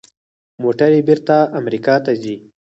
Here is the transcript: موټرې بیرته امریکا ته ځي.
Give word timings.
موټرې 0.61 0.99
بیرته 1.07 1.37
امریکا 1.59 1.95
ته 2.05 2.11
ځي. 2.21 2.35